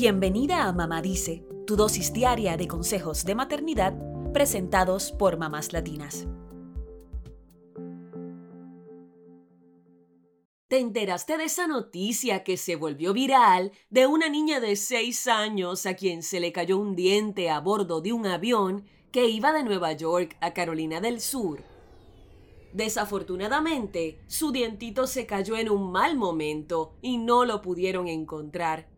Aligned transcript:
Bienvenida 0.00 0.68
a 0.68 0.72
Mamá 0.72 1.02
Dice, 1.02 1.44
tu 1.66 1.74
dosis 1.74 2.12
diaria 2.12 2.56
de 2.56 2.68
consejos 2.68 3.24
de 3.24 3.34
maternidad 3.34 3.98
presentados 4.32 5.10
por 5.10 5.38
mamás 5.38 5.72
latinas. 5.72 6.28
¿Te 10.68 10.78
enteraste 10.78 11.36
de 11.36 11.42
esa 11.46 11.66
noticia 11.66 12.44
que 12.44 12.56
se 12.56 12.76
volvió 12.76 13.12
viral 13.12 13.72
de 13.90 14.06
una 14.06 14.28
niña 14.28 14.60
de 14.60 14.76
6 14.76 15.26
años 15.26 15.84
a 15.84 15.94
quien 15.94 16.22
se 16.22 16.38
le 16.38 16.52
cayó 16.52 16.78
un 16.78 16.94
diente 16.94 17.50
a 17.50 17.58
bordo 17.58 18.00
de 18.00 18.12
un 18.12 18.24
avión 18.24 18.84
que 19.10 19.28
iba 19.28 19.52
de 19.52 19.64
Nueva 19.64 19.94
York 19.94 20.36
a 20.40 20.54
Carolina 20.54 21.00
del 21.00 21.20
Sur? 21.20 21.64
Desafortunadamente, 22.72 24.20
su 24.28 24.52
dientito 24.52 25.08
se 25.08 25.26
cayó 25.26 25.56
en 25.56 25.68
un 25.68 25.90
mal 25.90 26.16
momento 26.16 26.94
y 27.02 27.18
no 27.18 27.44
lo 27.44 27.60
pudieron 27.62 28.06
encontrar. 28.06 28.96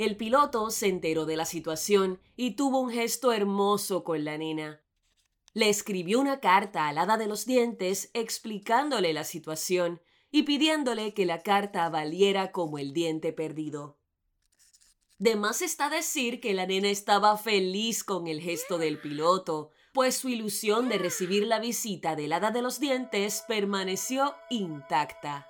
El 0.00 0.16
piloto 0.16 0.70
se 0.70 0.88
enteró 0.88 1.26
de 1.26 1.36
la 1.36 1.44
situación 1.44 2.22
y 2.34 2.52
tuvo 2.52 2.80
un 2.80 2.90
gesto 2.90 3.32
hermoso 3.32 4.02
con 4.02 4.24
la 4.24 4.38
nena. 4.38 4.80
Le 5.52 5.68
escribió 5.68 6.20
una 6.20 6.40
carta 6.40 6.88
al 6.88 6.96
hada 6.96 7.18
de 7.18 7.26
los 7.26 7.44
dientes 7.44 8.10
explicándole 8.14 9.12
la 9.12 9.24
situación 9.24 10.00
y 10.30 10.44
pidiéndole 10.44 11.12
que 11.12 11.26
la 11.26 11.42
carta 11.42 11.86
valiera 11.90 12.50
como 12.50 12.78
el 12.78 12.94
diente 12.94 13.34
perdido. 13.34 13.98
De 15.18 15.36
más 15.36 15.60
está 15.60 15.90
decir 15.90 16.40
que 16.40 16.54
la 16.54 16.64
nena 16.64 16.88
estaba 16.88 17.36
feliz 17.36 18.02
con 18.02 18.26
el 18.26 18.40
gesto 18.40 18.78
del 18.78 19.02
piloto, 19.02 19.68
pues 19.92 20.16
su 20.16 20.30
ilusión 20.30 20.88
de 20.88 20.96
recibir 20.96 21.46
la 21.46 21.58
visita 21.58 22.16
del 22.16 22.32
hada 22.32 22.50
de 22.50 22.62
los 22.62 22.80
dientes 22.80 23.44
permaneció 23.46 24.34
intacta. 24.48 25.49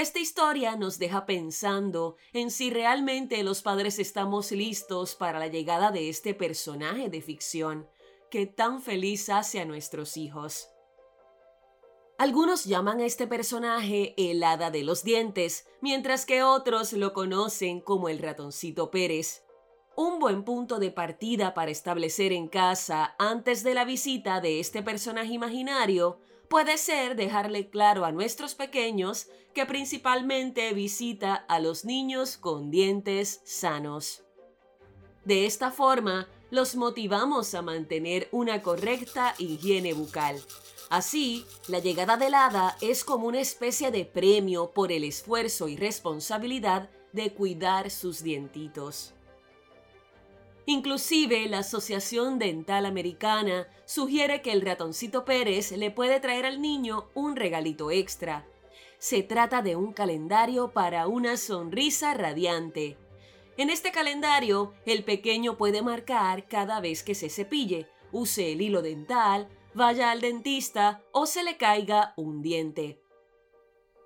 Esta 0.00 0.18
historia 0.18 0.76
nos 0.76 0.98
deja 0.98 1.26
pensando 1.26 2.16
en 2.32 2.50
si 2.50 2.70
realmente 2.70 3.42
los 3.42 3.60
padres 3.60 3.98
estamos 3.98 4.50
listos 4.50 5.14
para 5.14 5.38
la 5.38 5.48
llegada 5.48 5.90
de 5.90 6.08
este 6.08 6.32
personaje 6.32 7.10
de 7.10 7.20
ficción 7.20 7.86
que 8.30 8.46
tan 8.46 8.80
feliz 8.80 9.28
hace 9.28 9.60
a 9.60 9.66
nuestros 9.66 10.16
hijos. 10.16 10.70
Algunos 12.16 12.64
llaman 12.64 13.00
a 13.00 13.04
este 13.04 13.26
personaje 13.26 14.14
el 14.16 14.42
hada 14.42 14.70
de 14.70 14.84
los 14.84 15.04
dientes, 15.04 15.66
mientras 15.82 16.24
que 16.24 16.42
otros 16.42 16.94
lo 16.94 17.12
conocen 17.12 17.82
como 17.82 18.08
el 18.08 18.20
ratoncito 18.20 18.90
Pérez. 18.90 19.44
Un 19.96 20.18
buen 20.18 20.44
punto 20.44 20.78
de 20.78 20.90
partida 20.92 21.52
para 21.52 21.70
establecer 21.70 22.32
en 22.32 22.48
casa 22.48 23.16
antes 23.18 23.62
de 23.62 23.74
la 23.74 23.84
visita 23.84 24.40
de 24.40 24.60
este 24.60 24.82
personaje 24.82 25.34
imaginario 25.34 26.20
puede 26.50 26.78
ser 26.78 27.14
dejarle 27.14 27.70
claro 27.70 28.04
a 28.04 28.10
nuestros 28.10 28.56
pequeños 28.56 29.28
que 29.54 29.66
principalmente 29.66 30.74
visita 30.74 31.36
a 31.48 31.60
los 31.60 31.84
niños 31.84 32.36
con 32.36 32.72
dientes 32.72 33.40
sanos. 33.44 34.24
De 35.24 35.46
esta 35.46 35.70
forma, 35.70 36.28
los 36.50 36.74
motivamos 36.74 37.54
a 37.54 37.62
mantener 37.62 38.28
una 38.32 38.62
correcta 38.62 39.36
higiene 39.38 39.92
bucal. 39.92 40.42
Así, 40.88 41.46
la 41.68 41.78
llegada 41.78 42.16
del 42.16 42.34
hada 42.34 42.76
es 42.80 43.04
como 43.04 43.28
una 43.28 43.40
especie 43.40 43.92
de 43.92 44.04
premio 44.04 44.72
por 44.72 44.90
el 44.90 45.04
esfuerzo 45.04 45.68
y 45.68 45.76
responsabilidad 45.76 46.90
de 47.12 47.32
cuidar 47.32 47.90
sus 47.92 48.24
dientitos. 48.24 49.14
Inclusive 50.66 51.48
la 51.48 51.58
Asociación 51.58 52.38
Dental 52.38 52.86
Americana 52.86 53.66
sugiere 53.86 54.42
que 54.42 54.52
el 54.52 54.60
ratoncito 54.60 55.24
Pérez 55.24 55.72
le 55.72 55.90
puede 55.90 56.20
traer 56.20 56.46
al 56.46 56.60
niño 56.60 57.08
un 57.14 57.36
regalito 57.36 57.90
extra. 57.90 58.46
Se 58.98 59.22
trata 59.22 59.62
de 59.62 59.76
un 59.76 59.92
calendario 59.92 60.72
para 60.72 61.06
una 61.06 61.36
sonrisa 61.36 62.14
radiante. 62.14 62.98
En 63.56 63.70
este 63.70 63.90
calendario, 63.90 64.74
el 64.86 65.04
pequeño 65.04 65.56
puede 65.56 65.82
marcar 65.82 66.48
cada 66.48 66.80
vez 66.80 67.02
que 67.02 67.14
se 67.14 67.30
cepille, 67.30 67.88
use 68.12 68.52
el 68.52 68.60
hilo 68.60 68.82
dental, 68.82 69.48
vaya 69.74 70.10
al 70.10 70.20
dentista 70.20 71.02
o 71.12 71.26
se 71.26 71.42
le 71.42 71.56
caiga 71.56 72.14
un 72.16 72.42
diente. 72.42 72.99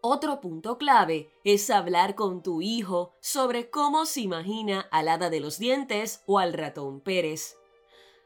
Otro 0.00 0.40
punto 0.40 0.78
clave 0.78 1.32
es 1.42 1.70
hablar 1.70 2.14
con 2.14 2.42
tu 2.42 2.62
hijo 2.62 3.14
sobre 3.20 3.68
cómo 3.68 4.06
se 4.06 4.20
imagina 4.20 4.86
al 4.92 5.08
hada 5.08 5.28
de 5.28 5.40
los 5.40 5.58
dientes 5.58 6.22
o 6.26 6.38
al 6.38 6.52
ratón 6.52 7.00
Pérez. 7.00 7.56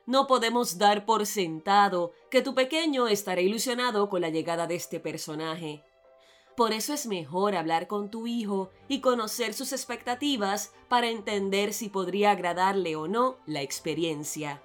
No 0.04 0.26
podemos 0.26 0.76
dar 0.76 1.06
por 1.06 1.24
sentado 1.24 2.12
que 2.30 2.42
tu 2.42 2.54
pequeño 2.54 3.08
estará 3.08 3.40
ilusionado 3.40 4.10
con 4.10 4.20
la 4.20 4.28
llegada 4.28 4.66
de 4.66 4.74
este 4.74 5.00
personaje. 5.00 5.82
Por 6.56 6.74
eso 6.74 6.92
es 6.92 7.06
mejor 7.06 7.56
hablar 7.56 7.86
con 7.86 8.10
tu 8.10 8.26
hijo 8.26 8.70
y 8.86 9.00
conocer 9.00 9.54
sus 9.54 9.72
expectativas 9.72 10.74
para 10.90 11.08
entender 11.08 11.72
si 11.72 11.88
podría 11.88 12.32
agradarle 12.32 12.96
o 12.96 13.08
no 13.08 13.38
la 13.46 13.62
experiencia. 13.62 14.62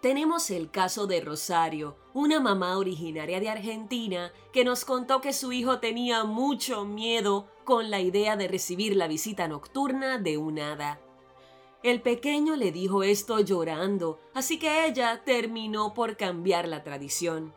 Tenemos 0.00 0.50
el 0.52 0.70
caso 0.70 1.08
de 1.08 1.20
Rosario, 1.20 1.96
una 2.14 2.38
mamá 2.38 2.78
originaria 2.78 3.40
de 3.40 3.48
Argentina 3.48 4.32
que 4.52 4.64
nos 4.64 4.84
contó 4.84 5.20
que 5.20 5.32
su 5.32 5.50
hijo 5.50 5.80
tenía 5.80 6.22
mucho 6.22 6.84
miedo 6.84 7.48
con 7.64 7.90
la 7.90 8.00
idea 8.00 8.36
de 8.36 8.46
recibir 8.46 8.94
la 8.94 9.08
visita 9.08 9.48
nocturna 9.48 10.18
de 10.18 10.38
un 10.38 10.60
hada. 10.60 11.00
El 11.82 12.00
pequeño 12.00 12.54
le 12.54 12.70
dijo 12.70 13.02
esto 13.02 13.40
llorando, 13.40 14.20
así 14.34 14.60
que 14.60 14.86
ella 14.86 15.22
terminó 15.24 15.94
por 15.94 16.16
cambiar 16.16 16.68
la 16.68 16.84
tradición. 16.84 17.52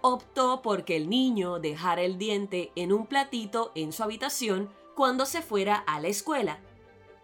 Optó 0.00 0.62
porque 0.62 0.96
el 0.96 1.08
niño 1.08 1.60
dejara 1.60 2.02
el 2.02 2.18
diente 2.18 2.72
en 2.74 2.92
un 2.92 3.06
platito 3.06 3.70
en 3.76 3.92
su 3.92 4.02
habitación 4.02 4.68
cuando 4.96 5.26
se 5.26 5.42
fuera 5.42 5.76
a 5.76 6.00
la 6.00 6.08
escuela 6.08 6.58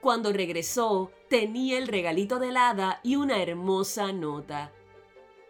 cuando 0.05 0.35
regresó, 0.35 1.11
tenía 1.31 1.79
el 1.79 1.89
regalito 1.89 2.39
del 2.39 2.59
hada 2.59 3.01
y 3.03 3.17
una 3.17 3.43
hermosa 3.43 4.13
nota. 4.13 4.71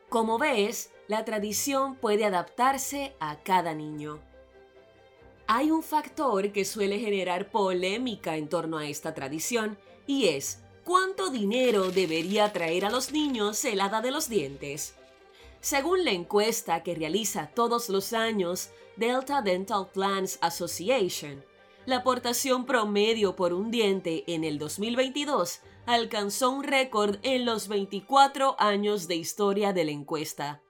Como 0.08 0.38
ves, 0.38 0.92
la 1.08 1.24
tradición 1.24 1.96
puede 1.96 2.24
adaptarse 2.24 3.16
a 3.18 3.42
cada 3.42 3.74
niño. 3.74 4.20
Hay 5.48 5.72
un 5.72 5.82
factor 5.82 6.52
que 6.52 6.64
suele 6.64 7.00
generar 7.00 7.50
polémica 7.50 8.36
en 8.36 8.48
torno 8.48 8.78
a 8.78 8.86
esta 8.86 9.12
tradición 9.12 9.76
y 10.06 10.28
es 10.28 10.60
cuánto 10.84 11.30
dinero 11.30 11.90
debería 11.90 12.52
traer 12.52 12.84
a 12.84 12.90
los 12.90 13.10
niños 13.10 13.64
el 13.64 13.80
hada 13.80 14.02
de 14.02 14.12
los 14.12 14.28
dientes. 14.28 14.94
Según 15.60 16.04
la 16.04 16.12
encuesta 16.12 16.84
que 16.84 16.94
realiza 16.94 17.50
todos 17.52 17.88
los 17.88 18.12
años 18.12 18.70
Delta 18.94 19.42
Dental 19.42 19.88
Plans 19.92 20.38
Association, 20.40 21.44
la 21.86 21.96
aportación 21.96 22.66
promedio 22.66 23.36
por 23.36 23.52
un 23.52 23.70
diente 23.70 24.24
en 24.26 24.44
el 24.44 24.58
2022 24.58 25.60
alcanzó 25.86 26.50
un 26.50 26.64
récord 26.64 27.18
en 27.22 27.44
los 27.44 27.68
24 27.68 28.56
años 28.58 29.06
de 29.06 29.16
historia 29.16 29.72
de 29.72 29.84
la 29.84 29.90
encuesta. 29.90 30.62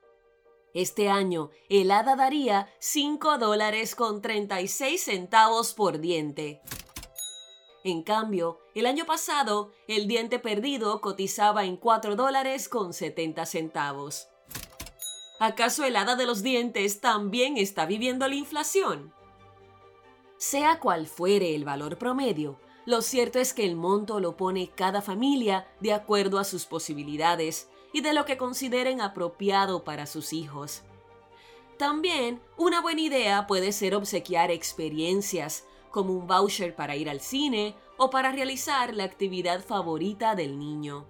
Este 0.73 1.07
año, 1.07 1.51
el 1.69 1.89
hada 1.91 2.17
daría 2.17 2.67
5 2.79 3.37
dólares 3.37 3.95
con 3.95 4.21
36 4.21 5.01
centavos 5.01 5.73
por 5.73 5.99
diente. 5.99 6.61
En 7.85 8.03
cambio, 8.03 8.59
el 8.73 8.85
año 8.85 9.05
pasado, 9.05 9.71
el 9.87 10.07
diente 10.07 10.37
perdido 10.37 10.99
cotizaba 10.99 11.63
en 11.63 11.77
4 11.77 12.17
dólares 12.17 12.67
con 12.67 12.93
70 12.93 13.45
centavos. 13.45 14.27
¿Acaso 15.39 15.85
el 15.85 15.95
hada 15.95 16.17
de 16.17 16.25
los 16.25 16.43
dientes 16.43 16.99
también 16.99 17.55
está 17.57 17.85
viviendo 17.85 18.27
la 18.27 18.35
inflación? 18.35 19.14
Sea 20.37 20.79
cual 20.79 21.07
fuere 21.07 21.55
el 21.55 21.63
valor 21.63 21.97
promedio, 21.97 22.59
lo 22.85 23.01
cierto 23.01 23.39
es 23.39 23.53
que 23.53 23.65
el 23.65 23.75
monto 23.75 24.19
lo 24.19 24.37
pone 24.37 24.69
cada 24.69 25.01
familia 25.01 25.67
de 25.79 25.93
acuerdo 25.93 26.37
a 26.37 26.43
sus 26.43 26.65
posibilidades 26.65 27.69
y 27.93 28.01
de 28.01 28.13
lo 28.13 28.25
que 28.25 28.37
consideren 28.37 29.01
apropiado 29.01 29.83
para 29.83 30.05
sus 30.05 30.33
hijos. 30.33 30.83
También 31.77 32.41
una 32.57 32.81
buena 32.81 33.01
idea 33.01 33.47
puede 33.47 33.71
ser 33.71 33.95
obsequiar 33.95 34.51
experiencias, 34.51 35.65
como 35.89 36.13
un 36.13 36.27
voucher 36.27 36.75
para 36.75 36.95
ir 36.95 37.09
al 37.09 37.21
cine 37.21 37.73
o 37.97 38.09
para 38.09 38.31
realizar 38.31 38.93
la 38.93 39.05
actividad 39.05 39.63
favorita 39.63 40.35
del 40.35 40.59
niño. 40.59 41.05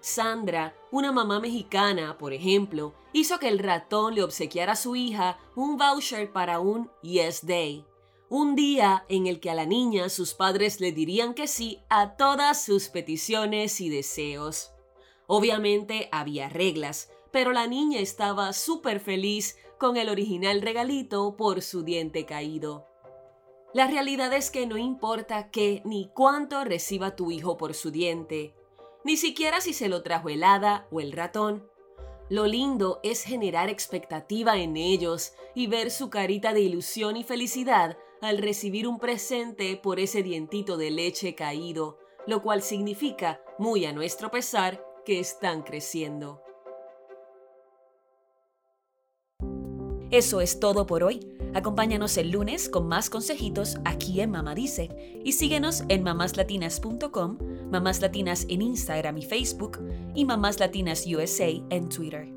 Sandra, 0.00 0.74
una 0.90 1.10
mamá 1.10 1.40
mexicana, 1.40 2.18
por 2.18 2.32
ejemplo, 2.32 2.94
hizo 3.12 3.38
que 3.38 3.48
el 3.48 3.60
ratón 3.60 4.14
le 4.14 4.24
obsequiara 4.24 4.72
a 4.72 4.76
su 4.76 4.96
hija 4.96 5.38
un 5.54 5.78
voucher 5.78 6.32
para 6.32 6.58
un 6.58 6.90
Yes 7.02 7.46
Day 7.46 7.86
un 8.28 8.56
día 8.56 9.04
en 9.08 9.26
el 9.26 9.38
que 9.38 9.50
a 9.50 9.54
la 9.54 9.66
niña 9.66 10.08
sus 10.08 10.34
padres 10.34 10.80
le 10.80 10.90
dirían 10.92 11.34
que 11.34 11.46
sí 11.46 11.80
a 11.88 12.16
todas 12.16 12.64
sus 12.64 12.88
peticiones 12.88 13.80
y 13.80 13.88
deseos. 13.88 14.72
Obviamente 15.28 16.08
había 16.10 16.48
reglas, 16.48 17.10
pero 17.30 17.52
la 17.52 17.66
niña 17.66 18.00
estaba 18.00 18.52
súper 18.52 18.98
feliz 18.98 19.56
con 19.78 19.96
el 19.96 20.08
original 20.08 20.62
regalito 20.62 21.36
por 21.36 21.62
su 21.62 21.82
diente 21.82 22.26
caído. 22.26 22.86
La 23.74 23.86
realidad 23.86 24.32
es 24.32 24.50
que 24.50 24.66
no 24.66 24.76
importa 24.76 25.50
qué 25.50 25.82
ni 25.84 26.10
cuánto 26.14 26.64
reciba 26.64 27.14
tu 27.14 27.30
hijo 27.30 27.56
por 27.56 27.74
su 27.74 27.90
diente, 27.90 28.54
ni 29.04 29.16
siquiera 29.16 29.60
si 29.60 29.72
se 29.72 29.88
lo 29.88 30.02
trajo 30.02 30.30
el 30.30 30.42
hada 30.42 30.88
o 30.90 31.00
el 31.00 31.12
ratón. 31.12 31.68
Lo 32.28 32.46
lindo 32.46 32.98
es 33.04 33.22
generar 33.22 33.68
expectativa 33.68 34.56
en 34.56 34.76
ellos 34.76 35.34
y 35.54 35.68
ver 35.68 35.92
su 35.92 36.10
carita 36.10 36.52
de 36.52 36.62
ilusión 36.62 37.16
y 37.16 37.22
felicidad 37.22 37.96
al 38.20 38.38
recibir 38.38 38.88
un 38.88 38.98
presente 38.98 39.76
por 39.76 40.00
ese 40.00 40.22
dientito 40.22 40.76
de 40.76 40.90
leche 40.90 41.34
caído, 41.34 41.98
lo 42.26 42.42
cual 42.42 42.62
significa, 42.62 43.40
muy 43.58 43.84
a 43.86 43.92
nuestro 43.92 44.30
pesar, 44.30 44.84
que 45.04 45.20
están 45.20 45.62
creciendo. 45.62 46.42
Eso 50.10 50.40
es 50.40 50.60
todo 50.60 50.86
por 50.86 51.02
hoy. 51.02 51.20
Acompáñanos 51.54 52.16
el 52.16 52.30
lunes 52.30 52.68
con 52.68 52.86
más 52.86 53.08
consejitos 53.10 53.76
aquí 53.84 54.20
en 54.20 54.30
Mamá 54.30 54.54
Dice 54.54 55.20
y 55.24 55.32
síguenos 55.32 55.84
en 55.88 56.02
mamáslatinas.com, 56.02 57.38
Mamás 57.70 58.00
Latinas 58.00 58.46
en 58.48 58.62
Instagram 58.62 59.18
y 59.18 59.24
Facebook 59.24 59.78
y 60.14 60.24
Mamás 60.24 60.60
Latinas 60.60 61.06
USA 61.06 61.48
en 61.70 61.88
Twitter. 61.88 62.35